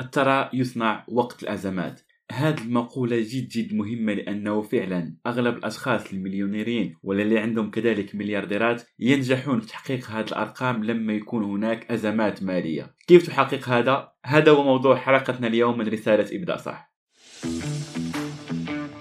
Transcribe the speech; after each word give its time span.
الثراء 0.00 0.50
يصنع 0.56 1.04
وقت 1.08 1.42
الأزمات. 1.42 2.00
هذه 2.32 2.60
المقولة 2.60 3.20
جد 3.20 3.48
جد 3.48 3.74
مهمة 3.74 4.12
لأنه 4.12 4.62
فعلا 4.62 5.14
أغلب 5.26 5.56
الأشخاص 5.56 6.12
المليونيرين 6.12 6.96
ولا 7.02 7.22
اللي 7.22 7.38
عندهم 7.38 7.70
كذلك 7.70 8.14
مليارديرات 8.14 8.82
ينجحون 8.98 9.60
في 9.60 9.66
تحقيق 9.66 10.10
هذه 10.10 10.26
الأرقام 10.26 10.84
لما 10.84 11.12
يكون 11.12 11.44
هناك 11.44 11.90
أزمات 11.90 12.42
مالية. 12.42 12.94
كيف 13.06 13.26
تحقق 13.26 13.68
هذا؟ 13.68 14.08
هذا 14.24 14.52
هو 14.52 14.64
موضوع 14.64 14.96
حلقتنا 14.96 15.46
اليوم 15.46 15.78
من 15.78 15.88
رسالة 15.88 16.36
إبدأ 16.36 16.56
صح. 16.56 16.92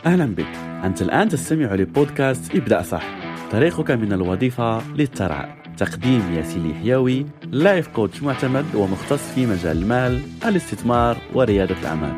أهلا 0.06 0.26
بك. 0.26 0.56
أنت 0.86 1.02
الآن 1.02 1.30
تستمع 1.30 1.76
لبودكاست 1.76 2.56
ابدأ 2.56 2.82
صح. 2.82 3.26
طريقك 3.52 3.92
من 3.92 4.14
الوظيفة 4.14 4.96
للثراء 4.96 5.65
تقديم 5.78 6.34
ياسين 6.36 6.66
الحيوي 6.66 7.26
لايف 7.52 7.88
كوتش 7.88 8.24
معتمد 8.24 8.66
ومختص 8.76 9.32
في 9.36 9.46
مجال 9.46 9.78
المال 9.78 10.22
الاستثمار 10.46 11.18
وريادة 11.34 11.76
الأعمال. 11.80 12.16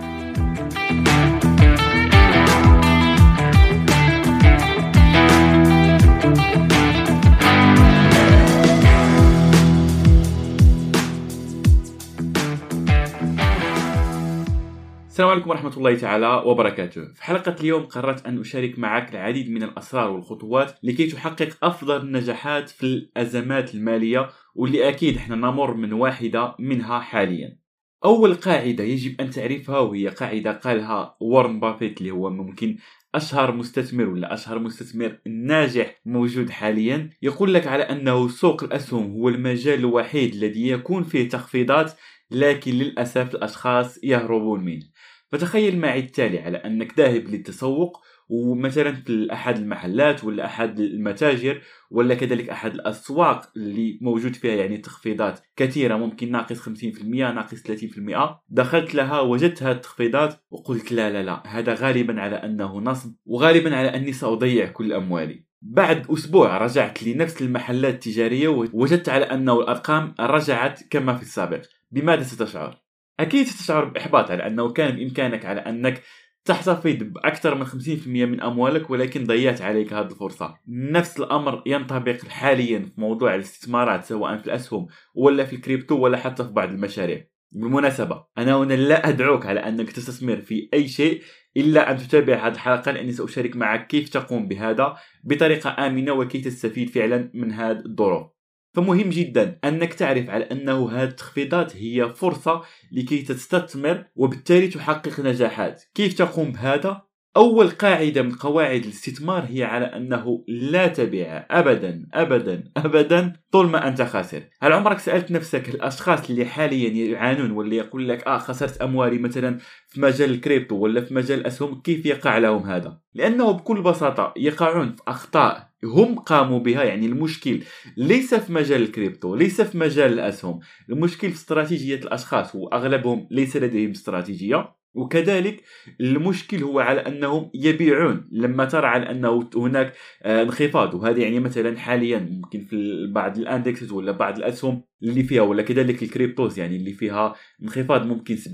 السلام 15.17 15.31
عليكم 15.31 15.49
ورحمة 15.49 15.77
الله 15.77 15.95
تعالى 15.95 16.43
وبركاته. 16.45 17.13
في 17.13 17.23
حلقة 17.23 17.55
اليوم 17.59 17.85
قررت 17.85 18.25
أن 18.25 18.39
أشارك 18.39 18.79
معك 18.79 19.11
العديد 19.11 19.51
من 19.51 19.63
الأسرار 19.63 20.11
والخطوات 20.11 20.79
لكي 20.83 21.07
تحقق 21.07 21.49
أفضل 21.63 22.01
النجاحات 22.01 22.69
في 22.69 22.83
الأزمات 22.83 23.75
المالية 23.75 24.29
واللي 24.55 24.89
أكيد 24.89 25.17
إحنا 25.17 25.35
نمر 25.35 25.73
من 25.73 25.93
واحدة 25.93 26.55
منها 26.59 26.99
حاليا. 26.99 27.57
أول 28.05 28.35
قاعدة 28.35 28.83
يجب 28.83 29.21
أن 29.21 29.29
تعرفها 29.29 29.79
وهي 29.79 30.07
قاعدة 30.07 30.51
قالها 30.51 31.17
وارن 31.19 31.59
بافيت 31.59 32.01
اللي 32.01 32.11
هو 32.11 32.29
ممكن 32.29 32.77
أشهر 33.15 33.51
مستثمر 33.51 34.09
ولا 34.09 34.33
أشهر 34.33 34.59
مستثمر 34.59 35.17
ناجح 35.27 36.01
موجود 36.05 36.49
حاليا 36.49 37.09
يقول 37.21 37.53
لك 37.53 37.67
على 37.67 37.83
أنه 37.83 38.27
سوق 38.27 38.63
الأسهم 38.63 39.11
هو 39.11 39.29
المجال 39.29 39.79
الوحيد 39.79 40.33
الذي 40.33 40.67
يكون 40.67 41.03
فيه 41.03 41.29
تخفيضات 41.29 41.93
لكن 42.31 42.71
للأسف 42.71 43.35
الأشخاص 43.35 44.03
يهربون 44.03 44.65
منه. 44.65 44.85
فتخيل 45.31 45.79
معي 45.79 45.99
التالي 45.99 46.39
على 46.39 46.57
أنك 46.57 46.99
ذاهب 46.99 47.27
للتسوق 47.27 48.01
ومثلا 48.29 48.93
في 48.93 49.27
أحد 49.33 49.57
المحلات 49.57 50.23
ولا 50.23 50.45
أحد 50.45 50.79
المتاجر 50.79 51.61
ولا 51.91 52.15
كذلك 52.15 52.49
أحد 52.49 52.73
الأسواق 52.73 53.49
اللي 53.57 53.99
موجود 54.01 54.35
فيها 54.35 54.55
يعني 54.55 54.77
تخفيضات 54.77 55.39
كثيرة 55.55 55.95
ممكن 55.95 56.31
ناقص 56.31 56.69
50% 56.69 56.69
ناقص 57.03 57.63
30% 57.63 58.39
دخلت 58.49 58.95
لها 58.95 59.19
وجدت 59.19 59.63
هذه 59.63 59.75
التخفيضات 59.75 60.35
وقلت 60.51 60.91
لا 60.91 61.09
لا 61.09 61.23
لا 61.23 61.43
هذا 61.47 61.73
غالبا 61.73 62.21
على 62.21 62.35
أنه 62.35 62.79
نصب 62.79 63.15
وغالبا 63.25 63.75
على 63.75 63.87
أني 63.87 64.13
سأضيع 64.13 64.67
كل 64.67 64.93
أموالي. 64.93 65.47
بعد 65.61 66.11
أسبوع 66.11 66.57
رجعت 66.57 67.03
لنفس 67.03 67.41
المحلات 67.41 67.93
التجارية 67.93 68.47
ووجدت 68.47 69.09
على 69.09 69.25
أنه 69.25 69.59
الأرقام 69.59 70.15
رجعت 70.19 70.83
كما 70.89 71.13
في 71.13 71.21
السابق. 71.21 71.61
بماذا 71.91 72.23
ستشعر؟ 72.23 72.86
أكيد 73.19 73.47
ستشعر 73.47 73.85
باحباط 73.85 74.31
على 74.31 74.47
انه 74.47 74.69
كان 74.69 74.95
بإمكانك 74.95 75.45
على 75.45 75.59
أنك 75.61 76.03
تحتفظ 76.47 76.95
بأكثر 77.03 77.55
من 77.55 77.65
50% 77.65 78.07
من 78.07 78.41
أموالك 78.41 78.89
ولكن 78.89 79.23
ضيعت 79.23 79.61
عليك 79.61 79.93
هذه 79.93 80.05
الفرصة. 80.05 80.57
نفس 80.67 81.19
الأمر 81.19 81.63
ينطبق 81.65 82.25
حاليا 82.27 82.79
في 82.79 83.01
موضوع 83.01 83.35
الاستثمارات 83.35 84.03
سواء 84.03 84.37
في 84.37 84.45
الأسهم 84.45 84.87
ولا 85.15 85.45
في 85.45 85.55
الكريبتو 85.55 85.95
ولا 85.95 86.17
حتى 86.17 86.43
في 86.43 86.49
بعض 86.49 86.69
المشاريع. 86.69 87.27
بالمناسبة 87.51 88.25
أنا 88.37 88.57
هنا 88.57 88.73
لا 88.73 89.09
أدعوك 89.09 89.45
على 89.45 89.59
أنك 89.59 89.91
تستثمر 89.91 90.37
في 90.41 90.69
أي 90.73 90.87
شيء 90.87 91.21
إلا 91.57 91.91
أن 91.91 91.97
تتابع 91.97 92.47
هذه 92.47 92.53
الحلقة 92.53 92.91
لأني 92.91 93.11
سأشارك 93.11 93.55
معك 93.55 93.87
كيف 93.87 94.09
تقوم 94.09 94.47
بهذا 94.47 94.97
بطريقة 95.23 95.87
آمنة 95.87 96.11
وكيف 96.11 96.45
تستفيد 96.45 96.89
فعلا 96.89 97.31
من 97.33 97.51
هذه 97.51 97.83
الظروف. 97.85 98.36
فمهم 98.77 99.09
جدا 99.09 99.59
أنك 99.63 99.93
تعرف 99.93 100.29
على 100.29 100.43
أنه 100.45 100.91
هذه 100.91 101.07
التخفيضات 101.07 101.75
هي 101.75 102.13
فرصة 102.13 102.61
لكي 102.91 103.21
تستثمر 103.21 104.05
وبالتالي 104.15 104.67
تحقق 104.67 105.19
نجاحات. 105.19 105.83
كيف 105.95 106.13
تقوم 106.13 106.51
بهذا؟ 106.51 107.06
أول 107.37 107.69
قاعدة 107.69 108.21
من 108.21 108.31
قواعد 108.31 108.83
الاستثمار 108.83 109.45
هي 109.49 109.63
على 109.63 109.85
أنه 109.85 110.43
لا 110.47 110.87
تبيع 110.87 111.45
ابدا 111.51 112.07
ابدا 112.13 112.63
ابدا 112.77 113.33
طول 113.51 113.69
ما 113.69 113.87
أنت 113.87 114.01
خاسر. 114.01 114.43
هل 114.61 114.73
عمرك 114.73 114.99
سألت 114.99 115.31
نفسك 115.31 115.69
الأشخاص 115.69 116.29
اللي 116.29 116.45
حاليا 116.45 116.89
يعانون 116.89 117.51
واللي 117.51 117.75
يقول 117.75 118.09
لك 118.09 118.27
آه 118.27 118.37
خسرت 118.37 118.81
أموالي 118.81 119.17
مثلا 119.17 119.57
في 119.89 120.01
مجال 120.01 120.29
الكريبتو 120.29 120.75
ولا 120.75 121.01
في 121.01 121.13
مجال 121.13 121.39
الاسهم 121.39 121.81
كيف 121.81 122.05
يقع 122.05 122.37
لهم 122.37 122.63
هذا؟ 122.63 122.99
لأنه 123.13 123.51
بكل 123.51 123.81
بساطة 123.81 124.33
يقعون 124.37 124.95
في 124.95 125.01
أخطاء 125.07 125.67
هم 125.83 126.19
قاموا 126.19 126.59
بها 126.59 126.83
يعني 126.83 127.05
المشكل 127.05 127.63
ليس 127.97 128.33
في 128.33 128.53
مجال 128.53 128.81
الكريبتو 128.81 129.35
ليس 129.35 129.61
في 129.61 129.77
مجال 129.77 130.13
الأسهم. 130.13 130.59
المشكل 130.89 131.29
في 131.29 131.35
استراتيجية 131.35 131.95
الأشخاص 131.95 132.55
وأغلبهم 132.55 133.27
ليس 133.31 133.57
لديهم 133.57 133.91
استراتيجية. 133.91 134.76
وكذلك 134.97 135.63
المشكل 136.01 136.63
هو 136.63 136.79
على 136.79 136.99
أنهم 137.01 137.51
يبيعون 137.53 138.29
لما 138.31 138.65
ترى 138.65 138.87
على 138.87 139.11
أنه 139.11 139.49
هناك 139.55 139.93
آه، 140.23 140.43
انخفاض 140.43 140.93
وهذا 140.93 141.19
يعني 141.19 141.39
مثلا 141.39 141.77
حاليا 141.77 142.19
ممكن 142.19 142.65
في 142.65 143.07
بعض 143.11 143.37
ال 143.37 143.44
indexes 143.44 143.91
ولا 143.91 144.11
بعض 144.11 144.37
الأسهم 144.37 144.83
اللي 145.03 145.23
فيها 145.23 145.41
ولا 145.41 145.63
كذلك 145.63 146.03
ال 146.03 146.10
cryptos 146.10 146.59
يعني 146.59 146.75
اللي 146.75 146.93
فيها 146.93 147.35
انخفاض 147.63 148.05
ممكن 148.05 148.35
70% 148.35 148.39
80% 148.39 148.49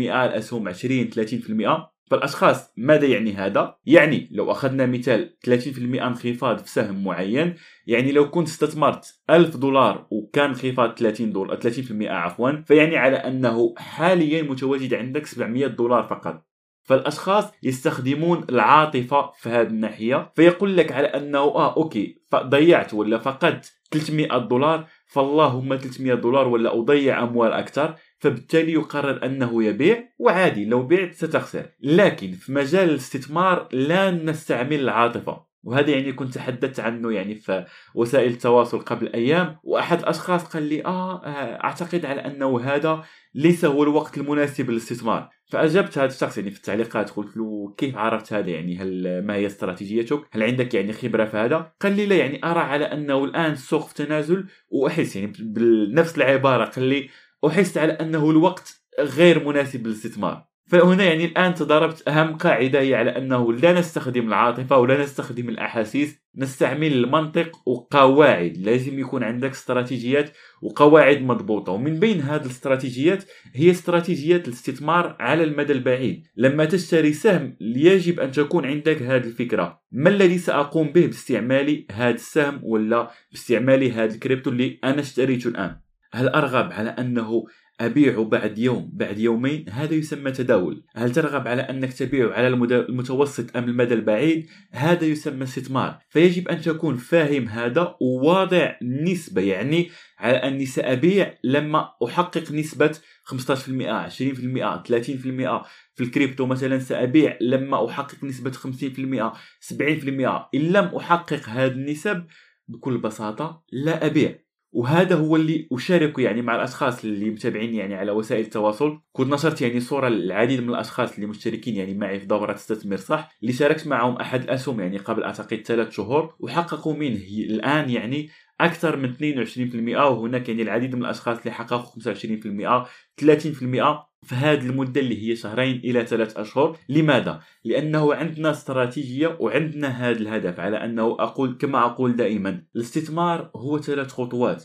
الأسهم 0.00 0.68
20 0.68 1.10
30% 1.10 1.93
فالأشخاص 2.10 2.72
ماذا 2.76 3.06
يعني 3.06 3.32
هذا؟ 3.32 3.76
يعني 3.86 4.28
لو 4.32 4.50
أخذنا 4.50 4.86
مثال 4.86 5.36
30% 5.46 6.02
انخفاض 6.02 6.58
في 6.58 6.70
سهم 6.70 7.04
معين 7.04 7.54
يعني 7.86 8.12
لو 8.12 8.30
كنت 8.30 8.48
استثمرت 8.48 9.20
1000 9.30 9.56
دولار 9.56 10.06
وكان 10.10 10.48
انخفاض 10.48 10.98
30 10.98 11.32
دولار 11.32 11.60
30% 11.60 12.02
عفوا 12.02 12.50
فيعني 12.66 12.96
على 12.96 13.16
أنه 13.16 13.74
حاليا 13.78 14.42
متواجد 14.42 14.94
عندك 14.94 15.26
700 15.26 15.66
دولار 15.66 16.02
فقط 16.02 16.46
فالأشخاص 16.84 17.44
يستخدمون 17.62 18.44
العاطفة 18.50 19.30
في 19.30 19.48
هذه 19.48 19.66
الناحية 19.66 20.32
فيقول 20.36 20.76
لك 20.76 20.92
على 20.92 21.06
أنه 21.06 21.38
آه 21.38 21.76
أوكي 21.76 22.22
ضيعت 22.34 22.94
ولا 22.94 23.18
فقدت 23.18 23.72
300 23.90 24.38
دولار 24.38 24.86
فاللهم 25.06 25.76
300 25.76 26.14
دولار 26.14 26.48
ولا 26.48 26.78
أضيع 26.78 27.22
أموال 27.22 27.52
أكثر 27.52 27.94
فبالتالي 28.18 28.72
يقرر 28.72 29.26
أنه 29.26 29.64
يبيع 29.64 30.08
وعادي 30.18 30.64
لو 30.64 30.86
بعت 30.86 31.14
ستخسر. 31.14 31.66
لكن 31.80 32.32
في 32.32 32.52
مجال 32.52 32.90
الاستثمار 32.90 33.68
لا 33.72 34.10
نستعمل 34.10 34.80
العاطفة. 34.80 35.44
وهذا 35.64 35.90
يعني 35.90 36.12
كنت 36.12 36.34
تحدثت 36.34 36.80
عنه 36.80 37.12
يعني 37.12 37.34
في 37.34 37.64
وسائل 37.94 38.32
التواصل 38.32 38.78
قبل 38.78 39.12
أيام 39.12 39.56
وأحد 39.62 39.98
الاشخاص 39.98 40.44
قال 40.44 40.62
لي 40.62 40.84
آه, 40.84 41.24
آه، 41.24 41.64
أعتقد 41.64 42.06
على 42.06 42.20
أنه 42.20 42.60
هذا 42.60 43.04
ليس 43.34 43.64
هو 43.64 43.82
الوقت 43.82 44.18
المناسب 44.18 44.70
للاستثمار. 44.70 45.30
فأجبت 45.46 45.98
هذا 45.98 46.06
الشخص 46.06 46.38
يعني 46.38 46.50
في 46.50 46.56
التعليقات 46.56 47.10
قلت 47.10 47.36
له 47.36 47.74
كيف 47.76 47.96
عرفت 47.96 48.32
هذا 48.32 48.50
يعني؟ 48.50 48.78
هل 48.78 49.22
ما 49.26 49.34
هي 49.34 49.46
استراتيجيتك؟ 49.46 50.20
هل 50.32 50.42
عندك 50.42 50.74
يعني 50.74 50.92
خبرة 50.92 51.24
في 51.24 51.36
هذا؟ 51.36 51.72
قال 51.80 51.96
لي 51.96 52.06
لا 52.06 52.16
يعني 52.16 52.40
أرى 52.44 52.60
على 52.60 52.84
أنه 52.84 53.24
الآن 53.24 53.52
السوق 53.52 53.86
في 53.88 53.94
تنازل 53.94 54.44
وأحس 54.68 55.16
يعني 55.16 55.32
بنفس 55.38 56.16
العبارة 56.16 56.64
قال 56.64 56.84
لي 56.84 57.08
احس 57.46 57.78
على 57.78 57.92
أنه 57.92 58.30
الوقت 58.30 58.84
غير 59.00 59.48
مناسب 59.48 59.86
للاستثمار. 59.86 60.54
فهنا 60.66 61.04
يعني 61.04 61.24
الآن 61.24 61.54
تضاربت 61.54 62.08
أهم 62.08 62.36
قاعدة 62.36 62.80
هي 62.80 62.94
على 62.94 63.10
أنه 63.10 63.52
لا 63.52 63.72
نستخدم 63.72 64.28
العاطفة 64.28 64.78
ولا 64.78 65.02
نستخدم 65.02 65.48
الأحاسيس 65.48 66.24
نستعمل 66.36 66.92
المنطق 66.92 67.68
وقواعد. 67.68 68.56
لازم 68.56 68.98
يكون 68.98 69.24
عندك 69.24 69.50
استراتيجيات 69.50 70.30
وقواعد 70.62 71.22
مضبوطة. 71.22 71.72
ومن 71.72 72.00
بين 72.00 72.20
هذه 72.20 72.42
الاستراتيجيات 72.42 73.24
هي 73.54 73.70
استراتيجيات 73.70 74.48
الاستثمار 74.48 75.16
على 75.20 75.44
المدى 75.44 75.72
البعيد. 75.72 76.26
لما 76.36 76.64
تشتري 76.64 77.12
سهم 77.12 77.56
يجب 77.60 78.20
أن 78.20 78.32
تكون 78.32 78.66
عندك 78.66 79.02
هذه 79.02 79.26
الفكرة. 79.26 79.80
ما 79.92 80.10
الذي 80.10 80.38
سأقوم 80.38 80.92
به 80.92 81.06
باستعمال 81.06 81.86
هذا 81.92 82.14
السهم 82.14 82.60
ولا 82.62 83.10
باستعمال 83.32 83.92
هذا 83.92 84.14
الكريبتو 84.14 84.50
اللي 84.50 84.78
أنا 84.84 85.00
اشتريته 85.00 85.48
الآن؟ 85.48 85.83
هل 86.14 86.28
أرغب 86.28 86.72
على 86.72 86.90
أنه 86.90 87.44
أبيع 87.80 88.22
بعد 88.22 88.58
يوم 88.58 88.90
بعد 88.92 89.18
يومين؟ 89.18 89.64
هذا 89.70 89.94
يسمى 89.94 90.30
تداول. 90.30 90.84
هل 90.96 91.12
ترغب 91.12 91.48
على 91.48 91.62
أنك 91.62 91.92
تبيع 91.92 92.32
على 92.32 92.48
المتوسط 92.48 93.56
أم 93.56 93.64
المدى 93.64 93.94
البعيد؟ 93.94 94.46
هذا 94.72 95.04
يسمى 95.04 95.42
استثمار. 95.42 95.98
فيجب 96.08 96.48
أن 96.48 96.60
تكون 96.60 96.96
فاهم 96.96 97.48
هذا 97.48 97.96
وواضع 98.00 98.76
نسبة 98.82 99.42
يعني 99.42 99.90
على 100.18 100.36
أني 100.36 100.66
سأبيع 100.66 101.34
لما 101.44 101.90
أحقق 102.04 102.52
نسبة 102.52 102.98
15% 103.24 104.08
20% 104.08 104.82
30% 104.82 105.66
في 105.94 106.00
الكريبتو 106.00 106.46
مثلا 106.46 106.78
سأبيع 106.78 107.38
لما 107.40 107.86
أحقق 107.86 108.24
نسبة 108.24 108.50
50% 108.50 109.32
70% 109.60 110.50
إن 110.54 110.60
لم 110.60 110.84
أحقق 110.96 111.48
هذه 111.48 111.72
النسب 111.72 112.24
بكل 112.68 112.98
بساطة 112.98 113.62
لا 113.72 114.06
أبيع. 114.06 114.43
وهذا 114.74 115.14
هو 115.14 115.36
اللي 115.36 115.68
اشاركه 115.72 116.20
يعني 116.20 116.42
مع 116.42 116.56
الأشخاص 116.56 117.04
اللي 117.04 117.30
متابعيني 117.30 117.76
يعني 117.76 117.94
على 117.94 118.12
وسائل 118.12 118.44
التواصل. 118.44 119.00
كنت 119.12 119.32
نشرت 119.32 119.62
يعني 119.62 119.80
صورة 119.80 120.08
للعديد 120.08 120.60
من 120.60 120.70
الأشخاص 120.70 121.14
اللي 121.14 121.26
مشتركين 121.26 121.76
يعني 121.76 121.94
معي 121.94 122.20
في 122.20 122.26
دورة 122.26 122.54
استثمر 122.54 122.96
صح؟ 122.96 123.36
اللي 123.42 123.52
شاركت 123.52 123.86
معهم 123.86 124.16
أحد 124.16 124.42
الأسهم 124.42 124.80
يعني 124.80 124.98
قبل 124.98 125.24
أعتقد 125.24 125.62
ثلاث 125.66 125.90
شهور 125.90 126.34
وحققوا 126.40 126.94
منه. 126.94 127.20
الآن 127.38 127.90
يعني 127.90 128.28
أكثر 128.60 128.96
من 128.96 129.14
22% 129.14 130.10
وهناك 130.10 130.48
يعني 130.48 130.62
العديد 130.62 130.94
من 130.94 131.04
الأشخاص 131.04 131.38
اللي 131.38 131.50
حققوا 131.50 132.02
25% 132.02 132.86
30% 133.16 134.14
في 134.24 134.34
هذه 134.34 134.66
المدة 134.66 135.00
اللي 135.00 135.28
هي 135.28 135.36
شهرين 135.36 135.76
إلى 135.76 136.06
ثلاث 136.06 136.36
أشهر. 136.36 136.78
لماذا؟ 136.88 137.42
لأنه 137.64 138.14
عندنا 138.14 138.50
استراتيجية 138.50 139.36
وعندنا 139.40 139.88
هذا 139.88 140.18
الهدف 140.18 140.60
على 140.60 140.84
أنه 140.84 141.02
أقول 141.02 141.56
كما 141.60 141.84
أقول 141.84 142.16
دائما 142.16 142.62
الاستثمار 142.76 143.50
هو 143.56 143.80
ثلاث 143.80 144.12
خطوات. 144.12 144.64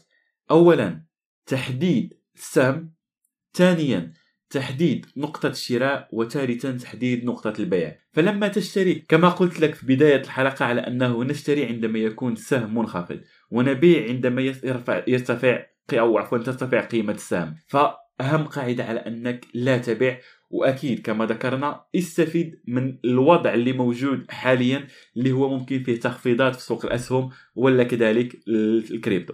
اولا 0.52 1.04
تحديد 1.46 2.14
السهم. 2.36 2.94
ثانيا 3.54 4.14
تحديد 4.50 5.06
نقطة 5.18 5.50
الشراء. 5.50 6.08
وثالثا 6.12 6.72
تحديد 6.72 7.26
نقطة 7.26 7.54
البيع. 7.60 7.98
فلما 8.14 8.48
تشتري 8.48 8.96
كما 8.96 9.30
قلت 9.30 9.60
لك 9.60 9.76
في 9.76 9.86
بداية 9.86 10.22
الحلقة 10.22 10.66
على 10.66 10.82
أنه 10.82 11.24
نشتري 11.24 11.66
عندما 11.66 12.00
يكون 12.00 12.34
السهم 12.34 12.78
منخفض. 12.78 13.20
ونبيع 13.52 14.08
عندما 14.10 14.42
يرفع 14.42 15.04
يرتفع 15.08 15.66
أو 15.94 16.18
عفوا 16.18 16.38
ترتفع 16.38 16.82
قيمة 16.82 17.14
السهم. 17.14 17.56
فأهم 17.68 18.44
قاعدة 18.46 18.84
على 18.84 19.00
أنك 19.00 19.46
لا 19.54 19.78
تبيع 19.78 20.20
وأكيد 20.50 21.02
كما 21.02 21.26
ذكرنا 21.26 21.86
استفيد 21.96 22.62
من 22.68 22.98
الوضع 23.06 23.54
اللي 23.54 23.74
موجود 23.74 24.26
حاليا 24.32 24.88
اللي 25.18 25.32
هو 25.32 25.50
ممكن 25.58 25.84
فيه 25.84 26.00
تخفيضات 26.00 26.56
في 26.56 26.62
سوق 26.62 26.86
الأسهم 26.86 27.30
ولا 27.56 27.84
كذلك 27.84 28.40
الكريبتو. 28.92 29.34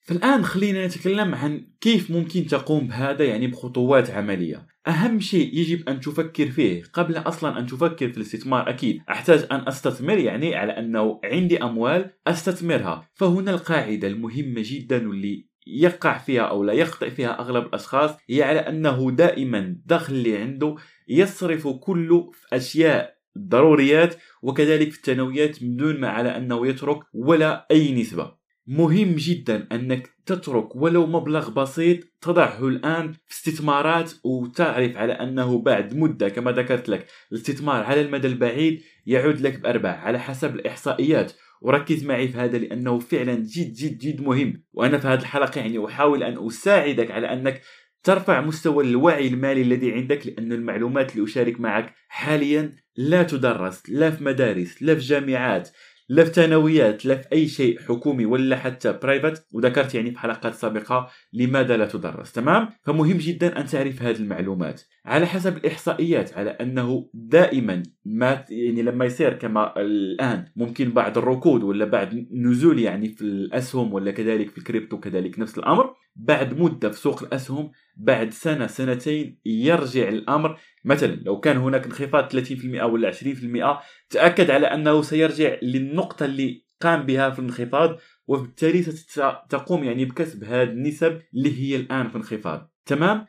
فالآن 0.00 0.44
خلينا 0.44 0.86
نتكلم 0.86 1.34
عن 1.34 1.66
كيف 1.80 2.10
ممكن 2.10 2.46
تقوم 2.46 2.88
بهذا 2.88 3.24
يعني 3.24 3.46
بخطوات 3.46 4.10
عملية. 4.10 4.71
أهم 4.88 5.20
شيء 5.20 5.54
يجب 5.54 5.88
أن 5.88 6.00
تفكر 6.00 6.50
فيه 6.50 6.82
قبل 6.92 7.16
أصلا 7.16 7.58
أن 7.58 7.66
تفكر 7.66 8.08
في 8.08 8.16
الاستثمار 8.16 8.68
أكيد. 8.68 9.02
أحتاج 9.10 9.46
أن 9.52 9.68
أستثمر 9.68 10.18
يعني 10.18 10.54
على 10.54 10.72
أنه 10.72 11.20
عندي 11.24 11.62
أموال 11.62 12.10
أستثمرها. 12.26 13.08
فهنا 13.14 13.50
القاعدة 13.50 14.08
المهمة 14.08 14.62
جدا 14.64 15.08
واللي 15.08 15.46
يقع 15.66 16.18
فيها 16.18 16.42
أو 16.42 16.64
لا 16.64 16.72
يخطئ 16.72 17.10
فيها 17.10 17.40
أغلب 17.40 17.66
الأشخاص 17.66 18.10
هي 18.30 18.42
على 18.42 18.58
أنه 18.58 19.10
دائما 19.10 19.58
الدخل 19.58 20.14
اللي 20.14 20.36
عنده 20.38 20.76
يصرف 21.08 21.68
كله 21.68 22.30
في 22.30 22.56
أشياء 22.56 23.16
ضروريات 23.38 24.14
وكذلك 24.42 24.90
في 24.90 24.96
الثانويات 24.96 25.62
من 25.62 25.76
دون 25.76 26.00
ما 26.00 26.08
على 26.08 26.36
أنه 26.36 26.66
يترك 26.66 26.98
ولا 27.14 27.66
أي 27.70 27.92
نسبة. 28.00 28.41
مهم 28.66 29.14
جدا 29.16 29.68
أنك 29.72 30.10
تترك 30.26 30.76
ولو 30.76 31.06
مبلغ 31.06 31.50
بسيط 31.50 31.98
تضعه 32.20 32.68
الآن 32.68 33.12
في 33.12 33.34
استثمارات 33.34 34.12
وتعرف 34.24 34.96
على 34.96 35.12
أنه 35.12 35.58
بعد 35.58 35.94
مدة 35.94 36.28
كما 36.28 36.52
ذكرت 36.52 36.88
لك 36.88 37.06
الاستثمار 37.32 37.84
على 37.84 38.00
المدى 38.00 38.26
البعيد 38.26 38.82
يعود 39.06 39.40
لك 39.40 39.60
بأرباح 39.60 40.04
على 40.04 40.18
حسب 40.18 40.54
الإحصائيات. 40.54 41.32
وركز 41.60 42.04
معي 42.04 42.28
في 42.28 42.38
هذا 42.38 42.58
لأنه 42.58 42.98
فعلا 42.98 43.34
جد 43.34 43.72
جد 43.72 43.98
جد 43.98 44.20
مهم. 44.20 44.64
وأنا 44.72 44.98
في 44.98 45.08
هذه 45.08 45.20
الحلقة 45.20 45.60
يعني 45.60 45.86
أحاول 45.86 46.22
أن 46.22 46.46
أساعدك 46.46 47.10
على 47.10 47.32
أنك 47.32 47.62
ترفع 48.02 48.40
مستوى 48.40 48.84
الوعي 48.84 49.28
المالي 49.28 49.62
الذي 49.62 49.92
عندك 49.92 50.26
لأن 50.26 50.52
المعلومات 50.52 51.12
اللي 51.12 51.24
أشارك 51.24 51.60
معك 51.60 51.94
حاليا 52.08 52.76
لا 52.96 53.22
تدرس 53.22 53.82
لا 53.90 54.10
في 54.10 54.24
مدارس 54.24 54.82
لا 54.82 54.94
في 54.94 55.00
جامعات 55.00 55.68
لا 56.12 56.24
في 56.24 56.32
ثانويات 56.32 57.06
لا 57.06 57.14
في 57.14 57.32
أي 57.32 57.48
شيء 57.48 57.80
حكومي 57.80 58.26
ولا 58.26 58.56
حتى 58.56 58.98
private 59.02 59.46
وذكرت 59.52 59.94
يعني 59.94 60.10
في 60.10 60.18
حلقات 60.18 60.54
سابقة 60.54 61.08
لماذا 61.32 61.76
لا 61.76 61.86
تدرس 61.86 62.32
تمام؟ 62.32 62.68
فمهم 62.82 63.16
جدا 63.16 63.60
أن 63.60 63.66
تعرف 63.66 64.02
هذه 64.02 64.16
المعلومات. 64.16 64.82
على 65.04 65.26
حسب 65.26 65.56
الإحصائيات 65.56 66.38
على 66.38 66.50
أنه 66.50 67.08
دائما 67.14 67.82
ما 68.04 68.44
يعني 68.50 68.82
لما 68.82 69.04
يصير 69.04 69.32
كما 69.32 69.80
الآن 69.80 70.44
ممكن 70.56 70.90
بعد 70.90 71.18
الركود 71.18 71.62
ولا 71.62 71.84
بعد 71.84 72.28
نزول 72.32 72.78
يعني 72.78 73.08
في 73.08 73.22
الأسهم 73.22 73.92
ولا 73.92 74.10
كذلك 74.10 74.50
في 74.50 74.58
الكريبتو 74.58 75.00
كذلك 75.00 75.38
نفس 75.38 75.58
الأمر 75.58 75.94
بعد 76.22 76.58
مدة 76.58 76.90
في 76.90 76.98
سوق 76.98 77.22
الأسهم 77.22 77.70
بعد 77.96 78.30
سنة 78.30 78.66
سنتين 78.66 79.38
يرجع 79.46 80.08
الأمر. 80.08 80.58
مثلا 80.84 81.14
لو 81.14 81.40
كان 81.40 81.56
هناك 81.56 81.86
انخفاض 81.86 82.28
30% 82.28 82.82
ولا 82.84 83.08
20% 83.08 83.82
تأكد 84.10 84.50
على 84.50 84.66
أنه 84.66 85.02
سيرجع 85.02 85.56
للنقطة 85.62 86.24
اللي 86.24 86.64
قام 86.80 87.06
بها 87.06 87.30
في 87.30 87.38
الانخفاض 87.38 87.98
وبالتالي 88.26 88.82
ستقوم 88.82 89.84
يعني 89.84 90.04
بكسب 90.04 90.44
هذه 90.44 90.68
النسب 90.68 91.20
اللي 91.34 91.60
هي 91.60 91.76
الآن 91.76 92.08
في 92.08 92.16
انخفاض. 92.16 92.72
تمام؟ 92.86 93.26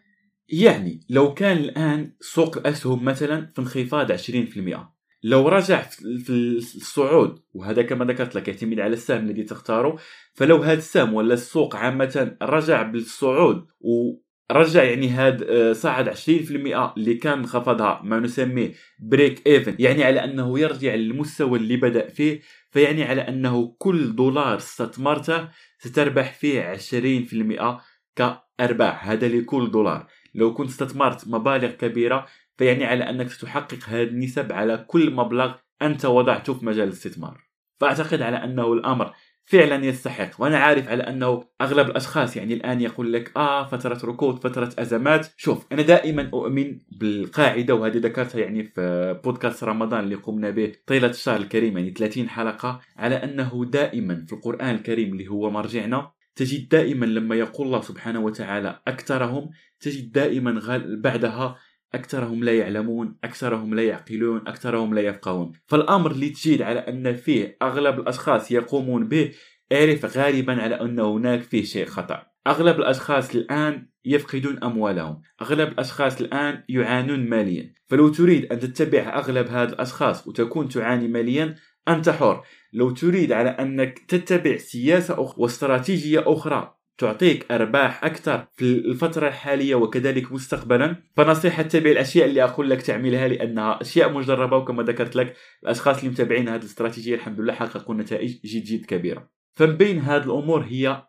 يعني 0.49 0.99
لو 1.09 1.33
كان 1.33 1.57
الآن 1.57 2.13
سوق 2.19 2.57
الأسهم 2.57 3.05
مثلا 3.05 3.51
في 3.55 3.61
انخفاض 3.61 4.11
20% 4.11 4.92
لو 5.23 5.47
رجع 5.47 5.81
في 5.81 6.29
الصعود 6.57 7.39
وهذا 7.53 7.81
كما 7.81 8.05
ذكرت 8.05 8.35
لك 8.35 8.47
يعتمد 8.47 8.79
على 8.79 8.93
السهم 8.93 9.25
الذي 9.25 9.43
تختاره. 9.43 9.97
فلو 10.33 10.57
هذا 10.57 10.77
السهم 10.77 11.13
ولا 11.13 11.33
السوق 11.33 11.75
عامة 11.75 12.37
رجع 12.41 12.81
بالصعود 12.81 13.67
ورجع 13.79 14.83
يعني 14.83 15.09
هاد 15.09 15.43
آه، 15.43 15.73
صعد 15.73 16.09
20% 16.09 16.93
اللي 16.97 17.13
كان 17.13 17.45
خفضها 17.45 18.01
ما 18.03 18.19
نسميه 18.19 18.73
break 18.99 19.47
even 19.47 19.75
يعني 19.79 20.03
على 20.03 20.23
أنه 20.23 20.59
يرجع 20.59 20.95
للمستوى 20.95 21.59
اللي 21.59 21.77
بدأ 21.77 22.09
فيه. 22.09 22.41
فيعني 22.71 23.03
على 23.03 23.21
أنه 23.21 23.75
كل 23.77 24.15
دولار 24.15 24.57
استثمرته 24.57 25.49
ستربح 25.79 26.33
فيه 26.33 26.77
20% 26.77 27.81
كأرباح 28.15 29.09
هذا 29.09 29.27
لكل 29.27 29.71
دولار. 29.71 30.07
لو 30.35 30.53
كنت 30.53 30.69
استثمرت 30.69 31.27
مبالغ 31.27 31.71
كبيرة 31.71 32.25
فيعني 32.57 32.85
على 32.85 33.09
أنك 33.09 33.29
ستحقق 33.29 33.79
هذه 33.87 34.07
النسب 34.07 34.51
على 34.51 34.77
كل 34.87 35.11
مبلغ 35.11 35.53
أنت 35.81 36.05
وضعته 36.05 36.53
في 36.53 36.65
مجال 36.65 36.87
الاستثمار. 36.87 37.43
فأعتقد 37.79 38.21
على 38.21 38.43
أنه 38.43 38.73
الأمر 38.73 39.13
فعلا 39.45 39.85
يستحق 39.85 40.41
وأنا 40.41 40.57
عارف 40.57 40.87
على 40.87 41.03
أنه 41.03 41.43
أغلب 41.61 41.89
الأشخاص 41.89 42.37
يعني 42.37 42.53
الآن 42.53 42.81
يقول 42.81 43.13
لك 43.13 43.37
آه 43.37 43.67
فترة 43.67 43.99
ركود 44.03 44.39
فترة 44.39 44.69
أزمات. 44.79 45.27
شوف 45.37 45.65
أنا 45.71 45.81
دائما 45.81 46.29
أؤمن 46.33 46.79
بالقاعدة 46.99 47.75
وهذه 47.75 47.97
ذكرتها 47.97 48.39
يعني 48.39 48.63
في 48.63 49.19
بودكاست 49.23 49.63
رمضان 49.63 50.03
اللي 50.03 50.15
قمنا 50.15 50.49
به 50.49 50.71
طيلة 50.87 51.07
الشهر 51.07 51.39
الكريم 51.39 51.77
يعني 51.77 51.91
30 51.91 52.29
حلقة 52.29 52.81
على 52.97 53.15
أنه 53.15 53.65
دائما 53.69 54.25
في 54.27 54.33
القرآن 54.33 54.75
الكريم 54.75 55.13
اللي 55.13 55.27
هو 55.27 55.49
مرجعنا 55.49 56.11
تجد 56.35 56.69
دائما 56.69 57.05
لما 57.05 57.35
يقول 57.35 57.67
الله 57.67 57.81
سبحانه 57.81 58.19
وتعالى 58.19 58.81
أكثرهم 58.87 59.49
تجد 59.79 60.11
دائما 60.11 60.79
بعدها 61.03 61.57
أكثرهم 61.95 62.43
لا 62.43 62.57
يعلمون 62.57 63.17
أكثرهم 63.23 63.75
لا 63.75 63.83
يعقلون 63.83 64.47
أكثرهم 64.47 64.93
لا 64.93 65.01
يفقهون. 65.01 65.51
فالأمر 65.67 66.11
اللي 66.11 66.29
تجد 66.29 66.61
على 66.61 66.79
أن 66.79 67.15
فيه 67.15 67.57
أغلب 67.61 67.99
الأشخاص 67.99 68.51
يقومون 68.51 69.07
به 69.07 69.31
اعرف 69.73 70.17
غالبا 70.17 70.61
على 70.61 70.81
أن 70.81 70.99
هناك 70.99 71.41
فيه 71.41 71.63
شيء 71.63 71.85
خطأ. 71.85 72.23
أغلب 72.47 72.79
الأشخاص 72.79 73.35
الآن 73.35 73.87
يفقدون 74.05 74.63
أموالهم. 74.63 75.21
أغلب 75.41 75.71
الأشخاص 75.71 76.21
الآن 76.21 76.63
يعانون 76.69 77.29
ماليا. 77.29 77.73
فلو 77.87 78.09
تريد 78.09 78.51
أن 78.51 78.59
تتبع 78.59 79.17
أغلب 79.19 79.47
هذه 79.47 79.69
الأشخاص 79.69 80.27
وتكون 80.27 80.69
تعاني 80.69 81.07
ماليا 81.07 81.55
أنت 81.87 82.09
حر. 82.09 82.43
لو 82.73 82.91
تريد 82.91 83.31
على 83.31 83.49
أنك 83.49 83.99
تتبع 83.99 84.57
سياسة 84.57 85.13
أخرى 85.23 85.35
واستراتيجية 85.37 86.23
أخرى 86.27 86.75
تعطيك 86.97 87.51
أرباح 87.51 88.03
أكثر 88.03 88.47
في 88.55 88.63
الفترة 88.63 89.27
الحالية 89.27 89.75
وكذلك 89.75 90.31
مستقبلا. 90.31 90.95
فنصيحة 91.17 91.63
تتبع 91.63 91.91
الأشياء 91.91 92.27
اللي 92.27 92.43
أقول 92.43 92.69
لك 92.69 92.81
تعملها 92.81 93.27
لأنها 93.27 93.81
أشياء 93.81 94.13
مجربة 94.13 94.57
وكما 94.57 94.83
ذكرت 94.83 95.15
لك 95.15 95.35
الأشخاص 95.63 95.97
اللي 95.97 96.09
متابعين 96.09 96.49
هذه 96.49 96.59
الاستراتيجية 96.59 97.15
الحمد 97.15 97.39
لله 97.39 97.53
حققوا 97.53 97.95
نتائج 97.95 98.39
جد 98.45 98.63
جد 98.63 98.85
كبيرة. 98.85 99.29
فمن 99.55 99.77
بين 99.77 99.99
هذه 99.99 100.23
الأمور 100.23 100.63
هي 100.63 101.03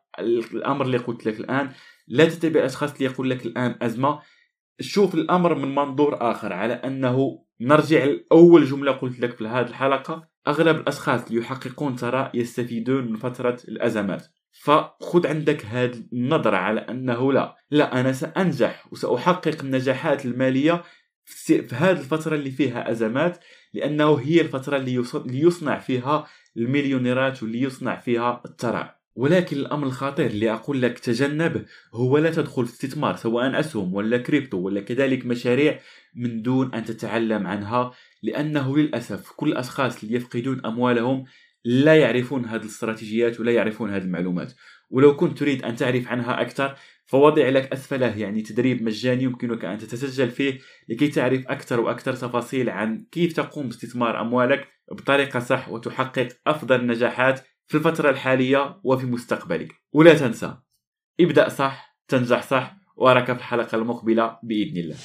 الأمر 0.54 0.86
اللي 0.86 0.98
قلت 0.98 1.26
لك 1.26 1.40
الآن. 1.40 1.70
لا 2.08 2.24
تتبع 2.24 2.60
الأشخاص 2.60 2.92
اللي 2.92 3.04
يقول 3.04 3.30
لك 3.30 3.46
الآن 3.46 3.76
أزمة. 3.82 4.20
شوف 4.80 5.14
الأمر 5.14 5.54
من 5.54 5.74
منظور 5.74 6.30
آخر 6.30 6.52
على 6.52 6.74
أنه 6.74 7.44
نرجع 7.60 8.04
لأول 8.04 8.64
جملة 8.64 8.92
قلت 8.92 9.20
لك 9.20 9.36
في 9.36 9.46
هذه 9.46 9.66
الحلقة. 9.66 10.28
أغلب 10.48 10.76
الأشخاص 10.76 11.26
اللي 11.26 11.40
يحققون 11.40 11.96
ثراء 11.96 12.30
يستفيدون 12.34 13.12
من 13.12 13.16
فترة 13.16 13.58
الأزمات. 13.68 14.26
فخذ 14.54 15.26
عندك 15.26 15.66
هذه 15.66 16.02
النظرة 16.12 16.56
على 16.56 16.80
أنه 16.80 17.32
لا. 17.32 17.56
لا 17.70 18.00
أنا 18.00 18.12
سأنجح 18.12 18.92
وسأحقق 18.92 19.62
النجاحات 19.62 20.25
المالية 20.26 20.82
في 21.25 21.75
هذه 21.75 21.99
الفترة 21.99 22.34
اللي 22.34 22.50
فيها 22.50 22.90
أزمات 22.90 23.44
لأنه 23.75 24.14
هي 24.14 24.40
الفترة 24.40 24.76
اللي 24.76 25.04
يصنع 25.26 25.78
فيها 25.78 26.26
المليونيرات 26.56 27.42
واللي 27.42 27.62
يصنع 27.62 28.00
فيها 28.00 28.42
الثراء 28.44 29.04
ولكن 29.16 29.56
الأمر 29.56 29.87
الخطير 29.87 30.26
اللي 30.26 30.52
أقول 30.52 30.82
لك 30.82 30.99
تجنبه 30.99 31.64
هو 31.94 32.18
لا 32.18 32.30
تدخل 32.30 32.66
في 32.66 32.73
استثمار 32.73 33.16
سواء 33.16 33.61
أسهم 33.61 33.94
ولا 33.94 34.18
كريبتو 34.18 34.58
ولا 34.58 34.80
كذلك 34.80 35.26
مشاريع 35.26 35.80
من 36.14 36.42
دون 36.42 36.75
أن 36.75 36.84
تتعلم 36.84 37.46
عنها 37.46 37.92
لأنه 38.23 38.76
للأسف 38.76 39.32
كل 39.37 39.49
الأشخاص 39.52 40.02
اللي 40.02 40.16
يفقدون 40.16 40.66
أموالهم 40.66 41.25
لا 41.64 41.97
يعرفون 41.97 42.44
هذه 42.44 42.61
الاستراتيجيات 42.61 43.40
ولا 43.40 43.52
يعرفون 43.52 43.90
هذه 43.90 44.02
المعلومات. 44.02 44.52
ولو 44.90 45.16
كنت 45.16 45.38
تريد 45.38 45.64
أن 45.64 45.76
تعرف 45.76 46.09
عنها 46.09 46.40
أكثر 46.40 46.76
فوضع 47.06 47.49
لك 47.49 47.73
أسفله 47.73 48.18
يعني 48.18 48.42
تدريب 48.42 48.83
مجاني 48.83 49.23
يمكنك 49.23 49.64
أن 49.64 49.78
تتسجل 49.78 50.30
فيه 50.30 50.59
لكي 50.88 51.09
تعرف 51.09 51.47
أكثر 51.47 51.80
وأكثر 51.80 52.12
تفاصيل 52.12 52.71
عن 52.71 53.06
كيف 53.11 53.33
تقوم 53.33 53.66
باستثمار 53.66 54.21
أموالك 54.21 54.68
بطريقة 54.92 55.40
صح 55.40 55.68
وتحقق 55.68 56.28
أفضل 56.47 56.80
النجاحات 56.80 57.40
في 57.66 57.75
الفترة 57.75 58.11
الحالية 58.11 58.80
وفي 58.85 59.06
مستقبلك. 59.06 59.73
ولا 59.92 60.14
تنسى 60.14 60.56
ابدأ 61.21 61.49
صح 61.49 61.99
تنجح 62.09 62.42
صح 62.42 62.76
وأراك 62.97 63.26
في 63.26 63.38
الحلقة 63.38 63.76
المقبلة 63.76 64.38
بإذن 64.42 64.76
الله. 64.76 64.97